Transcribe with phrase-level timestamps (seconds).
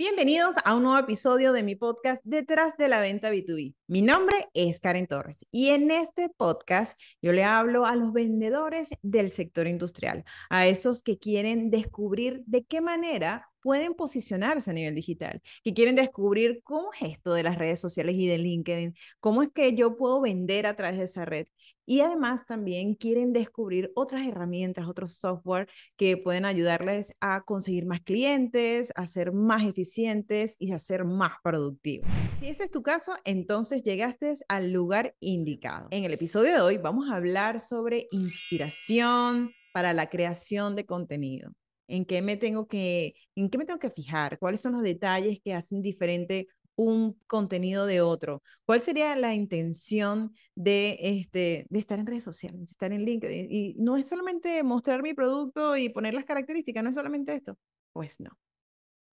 [0.00, 3.74] Bienvenidos a un nuevo episodio de mi podcast Detrás de la Venta B2B.
[3.86, 8.88] Mi nombre es Karen Torres y en este podcast yo le hablo a los vendedores
[9.02, 14.94] del sector industrial, a esos que quieren descubrir de qué manera pueden posicionarse a nivel
[14.94, 19.42] digital, que quieren descubrir cómo es esto de las redes sociales y de LinkedIn, cómo
[19.42, 21.46] es que yo puedo vender a través de esa red.
[21.86, 28.00] Y además también quieren descubrir otras herramientas, otros software que pueden ayudarles a conseguir más
[28.00, 32.08] clientes, a ser más eficientes y a ser más productivos.
[32.38, 35.88] Si ese es tu caso, entonces llegaste al lugar indicado.
[35.90, 41.50] En el episodio de hoy vamos a hablar sobre inspiración para la creación de contenido
[41.90, 45.40] en qué me tengo que, en qué me tengo que fijar, cuáles son los detalles
[45.42, 48.42] que hacen diferente un contenido de otro.
[48.64, 53.48] ¿Cuál sería la intención de, este, de estar en redes sociales, de estar en LinkedIn?
[53.50, 57.58] Y no es solamente mostrar mi producto y poner las características, no es solamente esto.
[57.92, 58.30] Pues no.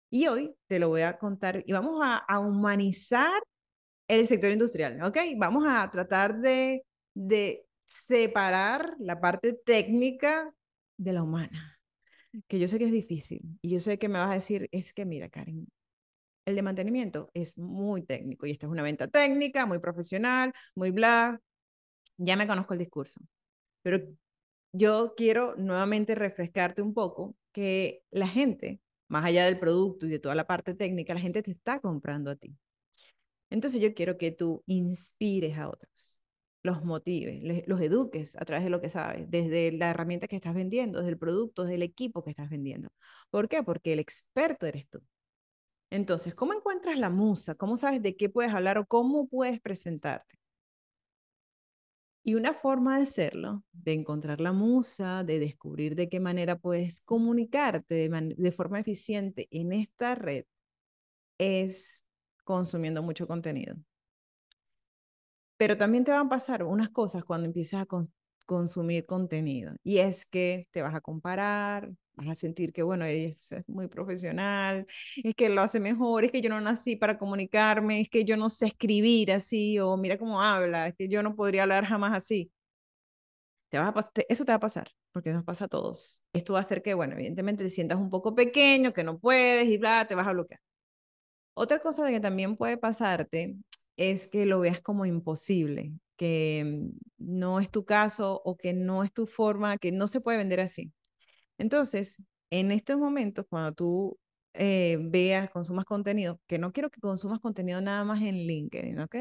[0.09, 3.41] Y hoy te lo voy a contar y vamos a, a humanizar
[4.07, 5.17] el sector industrial, ¿ok?
[5.37, 10.53] Vamos a tratar de, de separar la parte técnica
[10.97, 11.76] de la humana
[12.47, 14.93] que yo sé que es difícil y yo sé que me vas a decir, es
[14.93, 15.67] que mira, Karen,
[16.45, 20.91] el de mantenimiento es muy técnico y esta es una venta técnica, muy profesional, muy
[20.91, 21.41] bla.
[22.17, 23.21] Ya me conozco el discurso,
[23.83, 23.99] pero
[24.73, 30.19] yo quiero nuevamente refrescarte un poco que la gente, más allá del producto y de
[30.19, 32.55] toda la parte técnica, la gente te está comprando a ti.
[33.49, 36.21] Entonces yo quiero que tú inspires a otros
[36.63, 40.53] los motives, los eduques a través de lo que sabes, desde la herramienta que estás
[40.55, 42.89] vendiendo, desde el producto, desde el equipo que estás vendiendo.
[43.29, 43.63] ¿Por qué?
[43.63, 44.99] Porque el experto eres tú.
[45.89, 47.55] Entonces, ¿cómo encuentras la musa?
[47.55, 50.37] ¿Cómo sabes de qué puedes hablar o cómo puedes presentarte?
[52.23, 56.99] Y una forma de hacerlo, de encontrar la musa, de descubrir de qué manera puedes
[57.01, 60.43] comunicarte de, de forma eficiente en esta red,
[61.37, 62.03] es
[62.43, 63.77] consumiendo mucho contenido.
[65.57, 67.87] Pero también te van a pasar unas cosas cuando empiezas a
[68.45, 69.73] consumir contenido.
[69.83, 74.85] Y es que te vas a comparar, vas a sentir que, bueno, es muy profesional,
[75.23, 78.37] es que lo hace mejor, es que yo no nací para comunicarme, es que yo
[78.37, 82.13] no sé escribir así, o mira cómo habla, es que yo no podría hablar jamás
[82.15, 82.51] así.
[83.69, 86.23] Te vas a, eso te va a pasar, porque nos pasa a todos.
[86.33, 89.67] Esto va a hacer que, bueno, evidentemente te sientas un poco pequeño, que no puedes
[89.67, 90.59] y bla, te vas a bloquear.
[91.53, 93.55] Otra cosa que también puede pasarte
[93.97, 99.03] es que lo veas como imposible, que mm, no es tu caso o que no
[99.03, 100.93] es tu forma, que no se puede vender así.
[101.57, 102.21] Entonces,
[102.51, 104.19] en estos momentos, cuando tú
[104.53, 109.15] eh, veas, consumas contenido, que no quiero que consumas contenido nada más en LinkedIn, ¿ok?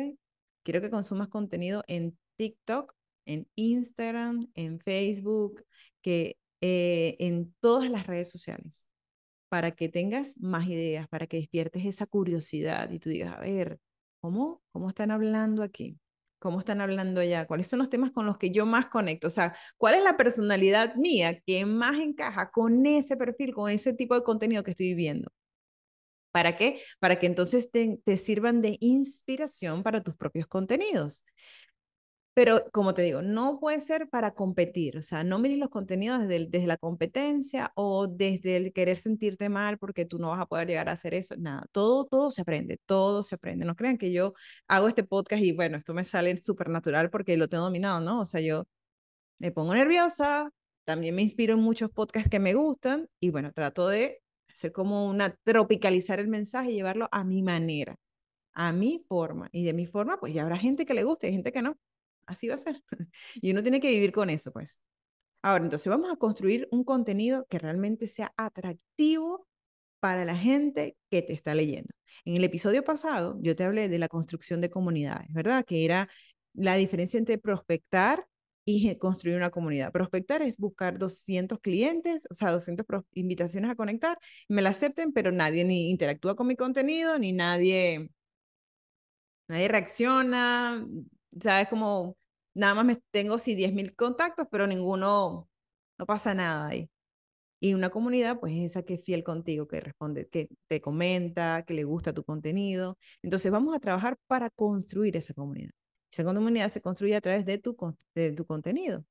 [0.62, 2.94] Quiero que consumas contenido en TikTok,
[3.26, 5.64] en Instagram, en Facebook,
[6.03, 8.88] que eh, en todas las redes sociales,
[9.48, 13.81] para que tengas más ideas, para que despiertes esa curiosidad y tú digas, a ver,
[14.26, 14.60] ¿Cómo?
[14.72, 16.00] ¿Cómo están hablando aquí?
[16.41, 17.47] ¿Cómo están hablando allá?
[17.47, 19.28] ¿Cuáles son los temas con los que yo más conecto?
[19.28, 23.94] O sea, ¿cuál es la personalidad mía que más encaja con ese perfil, con ese
[23.94, 25.31] tipo de contenido que estoy viendo?
[26.32, 26.81] ¿Para qué?
[26.98, 31.25] Para que entonces te, te sirvan de inspiración para tus propios contenidos.
[32.37, 36.21] Pero como te digo, no puede ser para competir, o sea, no mires los contenidos
[36.21, 40.47] desde, desde la competencia o desde el querer sentirte mal porque tú no vas a
[40.47, 43.65] poder llegar a hacer eso, nada, todo, todo se aprende, todo se aprende.
[43.65, 44.35] No crean que yo
[44.69, 48.21] hago este podcast y bueno, esto me sale súper natural porque lo tengo dominado, ¿no?
[48.21, 48.67] O sea, yo
[49.39, 50.51] me pongo nerviosa,
[50.85, 55.07] también me inspiro en muchos podcasts que me gustan y bueno, trato de hacer como
[55.09, 57.97] una, tropicalizar el mensaje y llevarlo a mi manera,
[58.55, 59.49] a mi forma.
[59.53, 61.77] Y de mi forma, pues ya habrá gente que le guste y gente que no
[62.26, 62.82] así va a ser.
[63.34, 64.81] y uno tiene que vivir con eso, pues.
[65.42, 69.47] Ahora, entonces vamos a construir un contenido que realmente sea atractivo
[70.00, 71.91] para la gente que te está leyendo.
[72.25, 75.64] En el episodio pasado yo te hablé de la construcción de comunidades, ¿verdad?
[75.64, 76.09] Que era
[76.54, 78.26] la diferencia entre prospectar
[78.64, 79.93] y construir una comunidad.
[79.93, 82.84] Prospectar es buscar 200 clientes, o sea, 200
[83.14, 84.19] invitaciones a conectar,
[84.49, 88.11] me la acepten, pero nadie ni interactúa con mi contenido, ni nadie,
[89.49, 90.87] nadie reacciona,
[91.40, 91.69] ¿sabes?
[91.69, 92.17] Como
[92.55, 95.49] nada más me tengo sí 10.000 contactos, pero ninguno,
[95.99, 96.90] no pasa nada ahí.
[97.61, 101.64] Y una comunidad, pues es esa que es fiel contigo, que responde, que te comenta,
[101.67, 102.99] que le gusta tu contenido.
[103.23, 105.70] Entonces vamos a trabajar para construir esa comunidad.
[106.12, 107.76] Esa comunidad se construye a través de tu,
[108.14, 109.05] de tu contenido.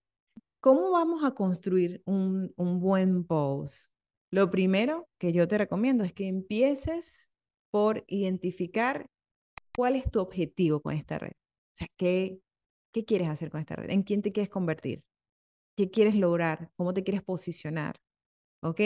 [0.60, 3.88] ¿Cómo vamos a construir un, un buen post?
[4.32, 7.30] Lo primero que yo te recomiendo es que empieces
[7.72, 9.08] por identificar
[9.76, 11.34] cuál es tu objetivo con esta red.
[11.76, 12.40] O sea, ¿qué,
[12.94, 13.90] ¿qué quieres hacer con esta red?
[13.92, 15.04] ¿En quién te quieres convertir?
[15.76, 16.72] ¿Qué quieres lograr?
[16.78, 17.98] ¿Cómo te quieres posicionar?
[18.62, 18.82] ¿Ok?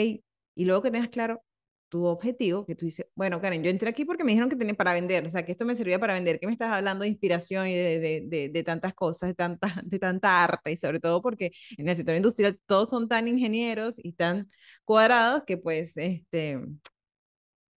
[0.56, 1.42] Y luego que tengas claro
[1.90, 4.74] tu objetivo, que tú dices, bueno, Karen, yo entré aquí porque me dijeron que tenía
[4.74, 7.10] para vender, o sea, que esto me servía para vender, que me estás hablando de
[7.10, 11.00] inspiración y de, de, de, de, tantas cosas, de tanta, de tanta arte, y sobre
[11.00, 14.48] todo porque en el sector industrial todos son tan ingenieros y tan
[14.84, 16.60] cuadrados que pues este,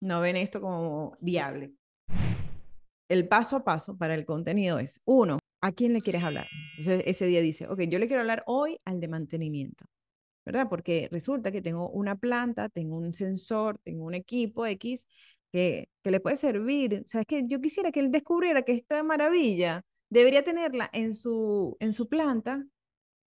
[0.00, 1.72] no ven esto como viable.
[3.12, 6.46] El paso a paso para el contenido es, uno, ¿a quién le quieres hablar?
[6.78, 9.84] Entonces ese día dice, ok, yo le quiero hablar hoy al de mantenimiento.
[10.46, 10.68] ¿verdad?
[10.70, 15.06] Porque resulta que tengo una planta, tengo un sensor, tengo un equipo X
[15.52, 17.02] que, que le puede servir.
[17.04, 21.12] O sea, es que yo quisiera que él descubriera que esta maravilla debería tenerla en
[21.12, 22.64] su, en su planta.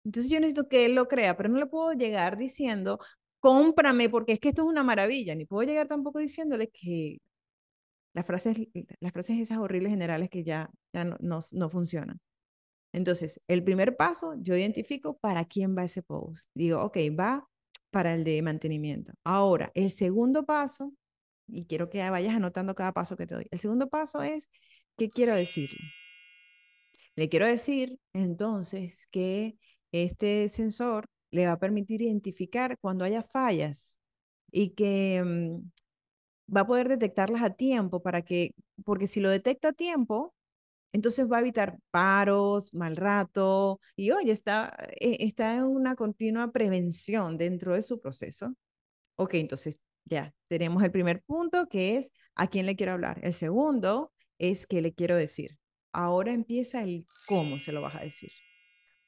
[0.06, 3.00] Entonces yo necesito que él lo crea, pero no le puedo llegar diciendo,
[3.40, 5.34] cómprame porque es que esto es una maravilla.
[5.36, 7.20] Ni puedo llegar tampoco diciéndole que
[8.14, 8.58] las frases,
[9.00, 12.20] las frases esas horribles generales que ya, ya no, no, no funcionan.
[12.94, 16.46] Entonces, el primer paso, yo identifico para quién va ese post.
[16.54, 17.48] Digo, ok, va
[17.90, 19.14] para el de mantenimiento.
[19.24, 20.94] Ahora, el segundo paso,
[21.48, 23.48] y quiero que vayas anotando cada paso que te doy.
[23.52, 24.50] El segundo paso es,
[24.98, 25.80] ¿qué quiero decirle?
[27.16, 29.58] Le quiero decir entonces que
[29.92, 33.98] este sensor le va a permitir identificar cuando haya fallas
[34.52, 35.72] y que mm,
[36.56, 38.54] va a poder detectarlas a tiempo para que,
[38.86, 40.34] porque si lo detecta a tiempo,
[40.94, 46.52] entonces va a evitar paros, mal rato y oye, está, eh, está en una continua
[46.52, 48.56] prevención dentro de su proceso.
[49.16, 53.20] Ok, entonces ya tenemos el primer punto que es a quién le quiero hablar.
[53.24, 55.58] El segundo es qué le quiero decir.
[55.94, 58.32] Ahora empieza el cómo se lo vas a decir.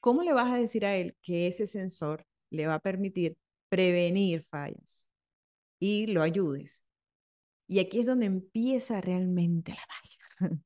[0.00, 3.36] ¿Cómo le vas a decir a él que ese sensor le va a permitir
[3.68, 5.06] prevenir fallas
[5.78, 6.84] y lo ayudes?
[7.66, 10.62] Y aquí es donde empieza realmente la magia.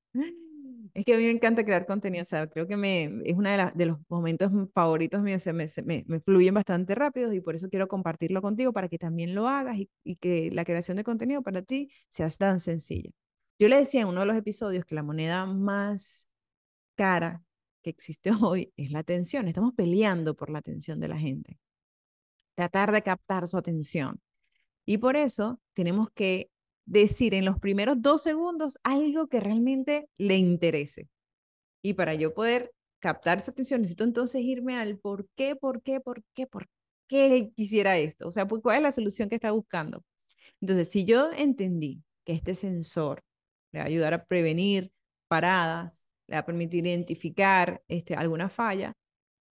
[0.94, 3.50] Es que a mí me encanta crear contenido, o sea, creo que me, es uno
[3.50, 7.54] de, de los momentos favoritos míos, se me, me, me, fluyen bastante rápido y por
[7.54, 11.04] eso quiero compartirlo contigo para que también lo hagas y, y, que la creación de
[11.04, 13.10] contenido para ti sea tan sencilla.
[13.58, 16.28] Yo le decía en uno de los episodios que la moneda más
[16.96, 17.42] cara
[17.82, 19.48] que existe hoy es la atención.
[19.48, 21.58] Estamos peleando por la atención de la gente.
[22.54, 24.20] Tratar de captar su atención.
[24.84, 26.50] Y por eso tenemos que
[26.88, 31.08] decir en los primeros dos segundos algo que realmente le interese.
[31.82, 36.00] Y para yo poder captar esa atención, necesito entonces irme al por qué, por qué,
[36.00, 36.66] por qué, por
[37.06, 38.28] qué él quisiera esto.
[38.28, 40.02] O sea, pues, ¿cuál es la solución que está buscando?
[40.60, 43.22] Entonces, si yo entendí que este sensor
[43.72, 44.90] le va a ayudar a prevenir
[45.28, 48.94] paradas, le va a permitir identificar este, alguna falla,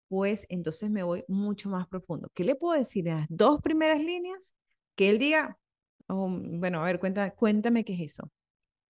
[0.08, 2.30] pues entonces me voy mucho más profundo.
[2.36, 4.56] ¿Qué le puedo decir en las dos primeras líneas?
[4.96, 5.58] Que él diga,
[6.14, 8.32] Oh, bueno, a ver, cuenta, cuéntame qué es eso.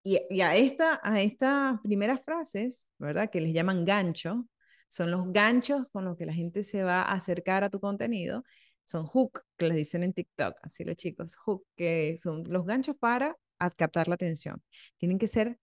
[0.04, 3.30] Y, y, a, esta, a estas primeras frases, ¿verdad?
[3.30, 4.48] Que les llaman gancho,
[4.90, 8.44] son los ganchos con los que la gente se va a acercar a tu contenido.
[8.86, 12.96] Son hook, que les dicen en TikTok, así los chicos, hook, que son los ganchos
[13.00, 13.38] para
[13.78, 14.62] captar la atención.
[14.98, 15.58] Tienen que ser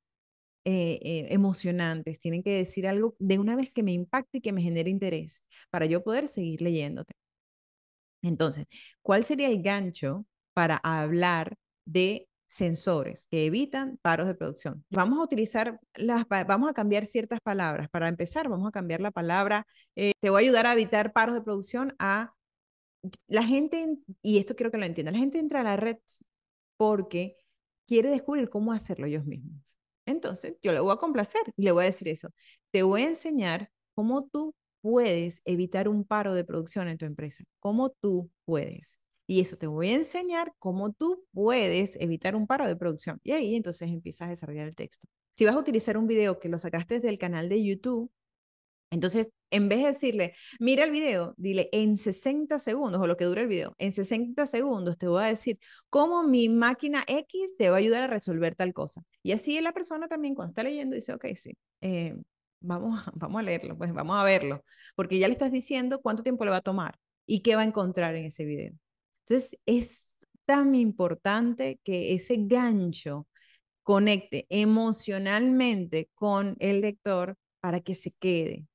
[0.64, 4.52] eh, eh, emocionantes, tienen que decir algo de una vez que me impacte y que
[4.52, 7.14] me genere interés para yo poder seguir leyéndote.
[8.22, 8.66] Entonces,
[9.02, 14.84] ¿cuál sería el gancho para hablar de sensores que evitan paros de producción.
[14.90, 17.88] Vamos a utilizar las, vamos a cambiar ciertas palabras.
[17.90, 21.34] Para empezar, vamos a cambiar la palabra, eh, te voy a ayudar a evitar paros
[21.34, 22.34] de producción a
[23.28, 25.96] la gente, y esto quiero que lo entiendan, la gente entra a la red
[26.76, 27.36] porque
[27.86, 29.76] quiere descubrir cómo hacerlo ellos mismos.
[30.06, 32.30] Entonces, yo le voy a complacer y le voy a decir eso.
[32.72, 37.44] Te voy a enseñar cómo tú puedes evitar un paro de producción en tu empresa,
[37.60, 38.98] cómo tú puedes.
[39.30, 43.20] Y eso te voy a enseñar cómo tú puedes evitar un paro de producción.
[43.22, 45.06] Y ahí entonces empiezas a desarrollar el texto.
[45.36, 48.10] Si vas a utilizar un video que lo sacaste desde el canal de YouTube,
[48.90, 53.24] entonces en vez de decirle, mira el video, dile en 60 segundos o lo que
[53.24, 55.60] dura el video, en 60 segundos te voy a decir
[55.90, 59.04] cómo mi máquina X te va a ayudar a resolver tal cosa.
[59.22, 62.16] Y así la persona también cuando está leyendo dice, ok, sí, eh,
[62.58, 64.64] vamos, vamos a leerlo, pues vamos a verlo,
[64.96, 67.66] porque ya le estás diciendo cuánto tiempo le va a tomar y qué va a
[67.66, 68.74] encontrar en ese video.
[69.30, 70.12] Entonces, es
[70.44, 73.28] tan importante que ese gancho
[73.84, 78.66] conecte emocionalmente con el lector para que se quede.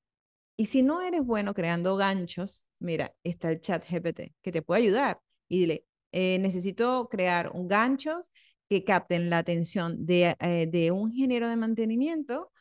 [0.57, 4.83] Y si no eres bueno creando ganchos, mira, está el chat GPT que te puede
[4.83, 5.19] ayudar
[5.49, 8.31] y dile, eh, necesito crear un ganchos
[8.69, 12.51] que capten la atención de, eh, de un ingeniero de mantenimiento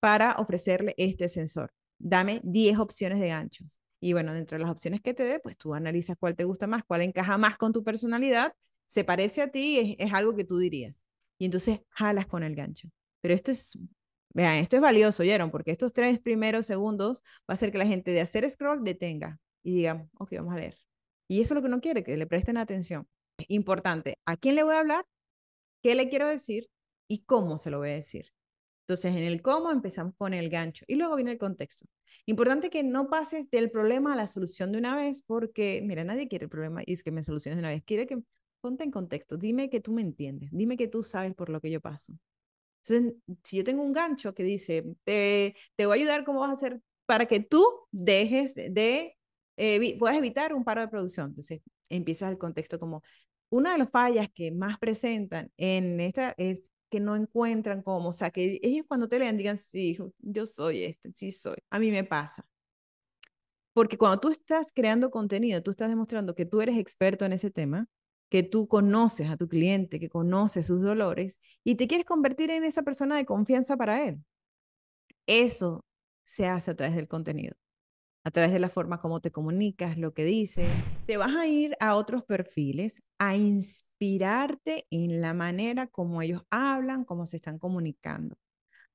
[0.00, 1.72] para ofrecerle este sensor.
[1.98, 3.80] Dame 10 opciones de ganchos.
[4.04, 6.66] Y bueno, dentro de las opciones que te dé, pues tú analizas cuál te gusta
[6.66, 8.52] más, cuál encaja más con tu personalidad,
[8.86, 11.02] se parece a ti, es, es algo que tú dirías.
[11.38, 12.90] Y entonces jalas con el gancho.
[13.22, 13.78] Pero esto es,
[14.34, 15.50] vean, esto es valioso, ¿oyeron?
[15.50, 19.38] Porque estos tres primeros segundos va a hacer que la gente de hacer scroll detenga
[19.62, 20.76] y diga, ok, vamos a leer.
[21.26, 23.08] Y eso es lo que uno quiere, que le presten atención.
[23.48, 25.06] importante, ¿a quién le voy a hablar?
[25.82, 26.68] ¿Qué le quiero decir?
[27.08, 28.34] ¿Y cómo se lo voy a decir?
[28.82, 31.86] Entonces, en el cómo empezamos con el gancho y luego viene el contexto.
[32.26, 36.28] Importante que no pases del problema a la solución de una vez, porque, mira, nadie
[36.28, 37.82] quiere el problema y es que me soluciones de una vez.
[37.84, 38.18] Quiere que
[38.60, 41.70] ponte en contexto, dime que tú me entiendes, dime que tú sabes por lo que
[41.70, 42.14] yo paso.
[42.86, 46.50] Entonces, si yo tengo un gancho que dice, te, te voy a ayudar, ¿cómo vas
[46.50, 49.16] a hacer para que tú dejes de,
[49.56, 51.28] eh, puedas evitar un paro de producción?
[51.28, 53.02] Entonces, empiezas el contexto como,
[53.50, 58.12] una de las fallas que más presentan en esta es que no encuentran cómo, o
[58.12, 61.90] sea, que ellos cuando te lean digan, sí, yo soy este, sí soy, a mí
[61.90, 62.46] me pasa.
[63.72, 67.50] Porque cuando tú estás creando contenido, tú estás demostrando que tú eres experto en ese
[67.50, 67.88] tema,
[68.28, 72.64] que tú conoces a tu cliente, que conoces sus dolores y te quieres convertir en
[72.64, 74.20] esa persona de confianza para él.
[75.26, 75.84] Eso
[76.24, 77.56] se hace a través del contenido,
[78.24, 80.68] a través de la forma como te comunicas, lo que dices.
[81.06, 87.04] Te vas a ir a otros perfiles, a inspirarte en la manera como ellos hablan,
[87.04, 88.36] cómo se están comunicando.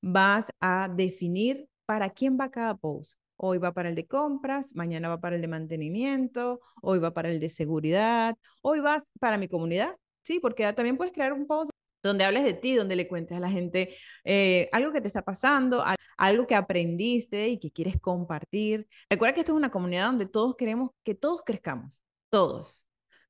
[0.01, 3.19] Vas a definir para quién va cada post.
[3.37, 7.29] Hoy va para el de compras, mañana va para el de mantenimiento, hoy va para
[7.29, 10.39] el de seguridad, hoy va para mi comunidad, ¿sí?
[10.41, 11.71] Porque también puedes crear un post
[12.03, 15.21] donde hables de ti, donde le cuentes a la gente eh, algo que te está
[15.23, 15.83] pasando,
[16.17, 18.87] algo que aprendiste y que quieres compartir.
[19.09, 22.85] Recuerda que esto es una comunidad donde todos queremos que todos crezcamos, todos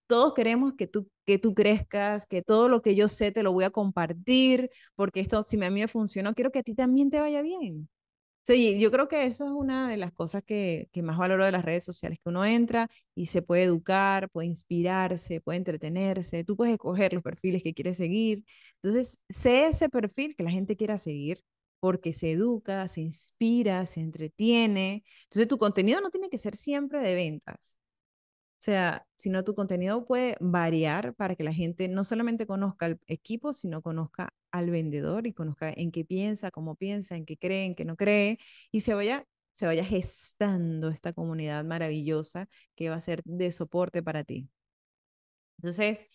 [0.10, 3.54] todos queremos que tú, que tú crezcas, que todo lo que yo sé te lo
[3.54, 7.12] voy a compartir, porque esto, si a mí me funcionó, quiero que a ti también
[7.12, 7.88] te vaya bien.
[8.50, 11.64] Sí, yo creo que eso es una de las cosas que, más valoro de las
[11.64, 16.74] redes sociales, que uno entra y se puede educar, puede inspirarse, puede entretenerse, tú puedes
[16.74, 18.44] escoger los perfiles que quieres seguir.
[18.82, 21.44] Entonces, sé ese perfil que la gente quiera seguir
[21.80, 25.04] porque se educa, se inspira, se entretiene.
[25.26, 27.79] Entonces, tu contenido no tiene que ser siempre de ventas.
[28.60, 33.00] O sea, sino tu contenido puede variar para que la gente no solamente conozca el
[33.08, 37.66] equipo, sino conozca al vendedor y conozca en qué piensa, cómo piensa, en qué cree,
[37.66, 38.38] en qué no cree,
[38.72, 44.04] y se vaya, se vaya gestando esta comunidad maravillosa que va a ser de soporte
[44.04, 44.50] para ti.
[45.58, 46.10] Entonces,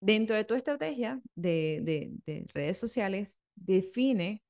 [0.00, 1.80] dentro de tu estrategia de,
[2.26, 4.42] de redes sociales, define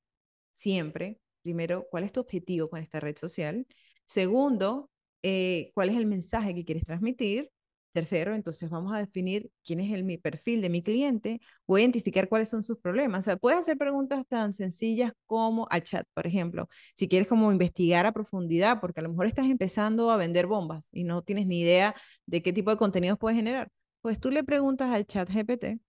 [0.53, 3.67] siempre, primero, cuál es tu objetivo con esta red social.
[4.07, 4.91] Segundo,
[5.27, 7.49] eh, cuál es el mensaje que quieres transmitir.
[7.93, 11.83] Tercero, entonces vamos a definir quién es el mi perfil de mi cliente, voy a
[11.85, 13.19] identificar cuáles son sus problemas.
[13.19, 17.51] O sea, puedes hacer preguntas tan sencillas como al chat, por ejemplo, si quieres como
[17.51, 21.47] investigar a profundidad, porque a lo mejor estás empezando a vender bombas y no tienes
[21.47, 21.95] ni idea
[22.27, 23.71] de qué tipo de contenidos puedes generar.
[24.01, 25.79] Pues tú le preguntas al chat GPT,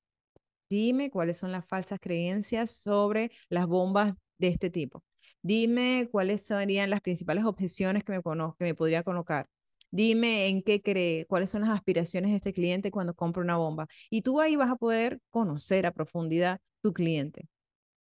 [0.70, 5.02] dime cuáles son las falsas creencias sobre las bombas de este tipo.
[5.46, 8.12] Dime cuáles serían las principales objeciones que
[8.58, 9.48] me, podría colocar.
[9.92, 13.86] Dime en qué cree, cuáles son las aspiraciones de este cliente cuando compra una bomba.
[14.10, 17.48] Y tú ahí vas a poder conocer a profundidad tu cliente.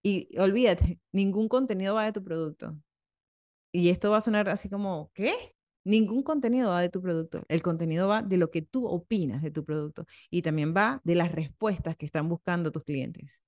[0.03, 2.77] Y olvídate, ningún contenido va de tu producto.
[3.73, 5.35] Y esto va a sonar así como, ¿qué?
[5.85, 7.45] Ningún contenido va de tu producto.
[7.49, 10.07] El contenido va de lo que tú opinas de tu producto.
[10.31, 13.43] Y también va de las respuestas que están buscando tus clientes.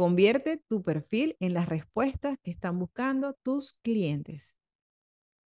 [0.00, 4.54] Convierte tu perfil en las respuestas que están buscando tus clientes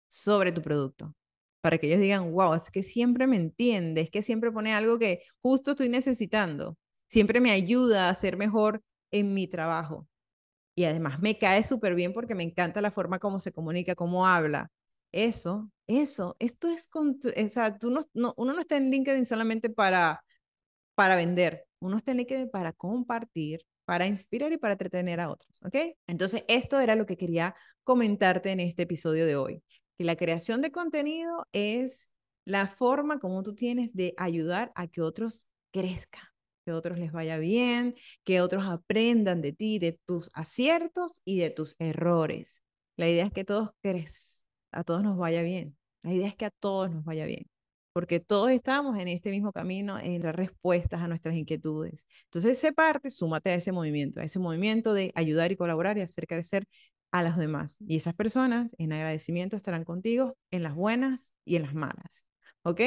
[0.09, 1.15] sobre tu producto.
[1.63, 4.99] Para que ellos digan, wow, es que siempre me entiende, es que siempre pone algo
[4.99, 6.77] que justo estoy necesitando.
[7.09, 10.07] Siempre me ayuda a ser mejor en mi trabajo.
[10.75, 14.27] Y además me cae súper bien porque me encanta la forma como se comunica, cómo
[14.27, 14.71] habla.
[15.13, 20.23] Eso, eso, esto es con, tú no, uno no está en LinkedIn solamente para,
[20.95, 25.61] para vender, uno está en LinkedIn para compartir, para inspirar y para entretener a otros,
[25.65, 25.97] ¿ok?
[26.07, 29.63] Entonces, esto era lo que quería comentarte en este episodio de hoy,
[29.99, 32.09] que la creación de contenido es
[32.45, 36.25] la forma como tú tienes de ayudar a que otros crezcan,
[36.65, 41.51] que otros les vaya bien, que otros aprendan de ti, de tus aciertos y de
[41.51, 42.63] tus errores.
[42.97, 45.77] La idea es que todos crezcan, a todos nos vaya bien.
[46.03, 47.52] La idea es que a todos nos vaya bien
[47.93, 52.07] porque todos estamos en este mismo camino en las respuestas a nuestras inquietudes.
[52.25, 56.03] Entonces, se parte, súmate a ese movimiento, a ese movimiento de ayudar y colaborar y
[56.03, 56.67] hacer crecer
[57.11, 57.77] a los demás.
[57.87, 62.25] Y esas personas, en agradecimiento, estarán contigo en las buenas y en las malas.
[62.63, 62.81] ¿Ok?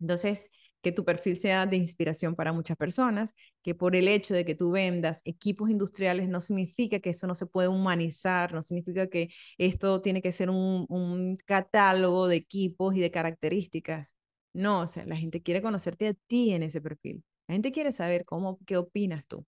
[0.00, 0.50] Entonces,
[0.82, 4.54] que tu perfil sea de inspiración para muchas personas, que por el hecho de que
[4.54, 9.30] tú vendas equipos industriales no significa que eso no se puede humanizar, no significa que
[9.58, 14.14] esto tiene que ser un, un catálogo de equipos y de características.
[14.52, 17.22] No, o sea, la gente quiere conocerte a ti en ese perfil.
[17.46, 19.46] La gente quiere saber cómo, qué opinas tú.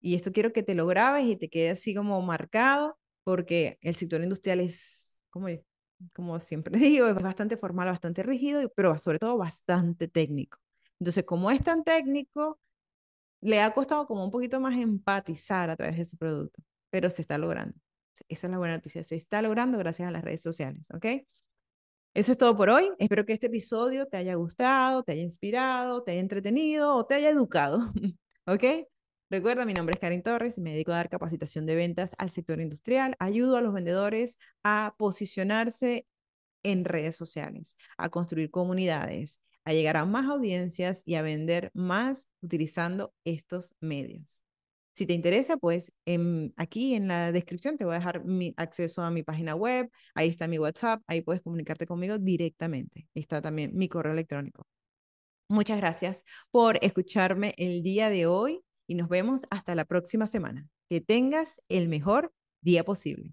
[0.00, 3.94] Y esto quiero que te lo grabes y te quede así como marcado, porque el
[3.94, 5.48] sector industrial es, como
[6.14, 10.58] como siempre digo, es bastante formal, bastante rígido, pero sobre todo bastante técnico.
[10.98, 12.60] Entonces, como es tan técnico,
[13.40, 17.22] le ha costado como un poquito más empatizar a través de su producto, pero se
[17.22, 17.74] está logrando.
[18.28, 21.06] Esa es la buena noticia, se está logrando gracias a las redes sociales, ¿ok?
[22.14, 22.90] Eso es todo por hoy.
[22.98, 27.14] Espero que este episodio te haya gustado, te haya inspirado, te haya entretenido o te
[27.14, 27.92] haya educado,
[28.46, 28.91] ¿ok?
[29.32, 32.28] Recuerda, mi nombre es Karen Torres y me dedico a dar capacitación de ventas al
[32.28, 33.16] sector industrial.
[33.18, 36.06] Ayudo a los vendedores a posicionarse
[36.62, 42.28] en redes sociales, a construir comunidades, a llegar a más audiencias y a vender más
[42.42, 44.42] utilizando estos medios.
[44.94, 45.94] Si te interesa, pues
[46.56, 50.28] aquí en la descripción te voy a dejar mi acceso a mi página web, ahí
[50.28, 53.08] está mi WhatsApp, ahí puedes comunicarte conmigo directamente.
[53.14, 54.66] Está también mi correo electrónico.
[55.48, 58.62] Muchas gracias por escucharme el día de hoy
[58.92, 60.68] y nos vemos hasta la próxima semana.
[60.86, 63.32] Que tengas el mejor día posible.